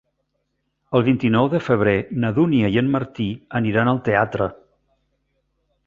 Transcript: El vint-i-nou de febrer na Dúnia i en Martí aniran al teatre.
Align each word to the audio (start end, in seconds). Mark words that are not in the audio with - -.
El 0.99 1.03
vint-i-nou 1.09 1.49
de 1.55 1.61
febrer 1.67 1.95
na 2.25 2.33
Dúnia 2.39 2.73
i 2.77 2.81
en 2.83 2.91
Martí 2.99 3.29
aniran 3.61 3.93
al 3.93 4.05
teatre. 4.09 4.53